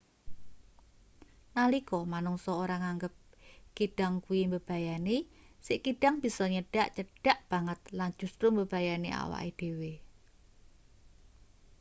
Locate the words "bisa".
6.23-6.43